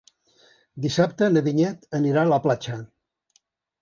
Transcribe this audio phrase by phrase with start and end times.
[0.85, 2.79] Dissabte na Vinyet anirà a la platja.